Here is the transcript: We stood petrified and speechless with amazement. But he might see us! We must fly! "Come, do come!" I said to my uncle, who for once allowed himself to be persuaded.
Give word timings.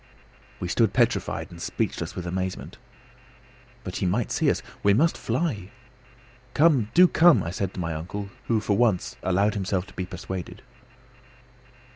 We 0.59 0.67
stood 0.67 0.93
petrified 0.93 1.51
and 1.51 1.61
speechless 1.61 2.15
with 2.15 2.25
amazement. 2.25 2.79
But 3.83 3.97
he 3.97 4.07
might 4.07 4.31
see 4.31 4.49
us! 4.49 4.63
We 4.81 4.95
must 4.95 5.15
fly! 5.15 5.69
"Come, 6.55 6.89
do 6.95 7.07
come!" 7.07 7.43
I 7.43 7.51
said 7.51 7.71
to 7.75 7.79
my 7.79 7.93
uncle, 7.93 8.31
who 8.47 8.61
for 8.61 8.75
once 8.75 9.15
allowed 9.21 9.53
himself 9.53 9.85
to 9.85 9.93
be 9.93 10.07
persuaded. 10.07 10.63